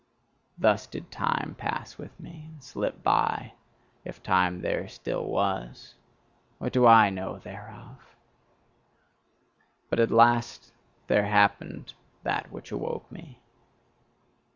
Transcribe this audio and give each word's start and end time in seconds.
Thus 0.57 0.87
did 0.87 1.11
time 1.11 1.53
pass 1.59 1.99
with 1.99 2.19
me, 2.19 2.49
and 2.51 2.63
slip 2.63 3.03
by, 3.03 3.53
if 4.03 4.23
time 4.23 4.61
there 4.61 4.87
still 4.87 5.23
was: 5.25 5.93
what 6.57 6.73
do 6.73 6.87
I 6.87 7.11
know 7.11 7.37
thereof! 7.37 8.15
But 9.91 9.99
at 9.99 10.09
last 10.09 10.73
there 11.05 11.27
happened 11.27 11.93
that 12.23 12.51
which 12.51 12.71
awoke 12.71 13.11
me. 13.11 13.41